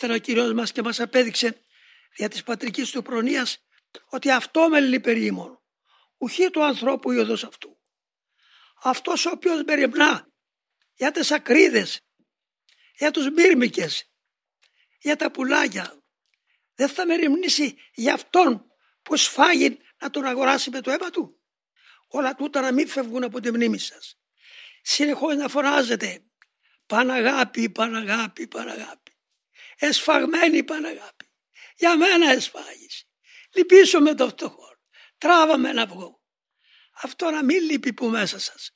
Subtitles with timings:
[0.00, 1.62] Θέλω ο Κύριος μας και μας απέδειξε
[2.16, 3.66] δια της πατρικής του προνοίας
[4.08, 5.62] ότι αυτό με λυπερήμων,
[6.16, 7.80] ουχή του ανθρώπου ιωδός αυτού.
[8.82, 10.28] Αυτός ο οποίος μεριμνά
[10.94, 12.00] για τις ακρίδες,
[12.94, 14.10] για τους μύρμικες,
[14.98, 16.02] για τα πουλάκια,
[16.74, 18.66] δεν θα μεριμνήσει για αυτόν
[19.02, 21.40] που σφάγει να τον αγοράσει με το αίμα του.
[22.08, 24.18] Όλα τούτα να μην φεύγουν από τη μνήμη σας.
[24.82, 26.22] Συνεχώς να φωνάζετε
[26.86, 29.07] Παναγάπη, Παναγάπη, Παναγάπη.
[29.78, 31.30] Εσφαγμένη Παναγάπη.
[31.76, 33.08] Για μένα εσφάγεις.
[33.54, 34.76] Λυπήσω με το φτωχό.
[35.18, 36.20] Τράβαμε να βγω.
[37.02, 38.72] Αυτό να μην λείπει που μέσα σας.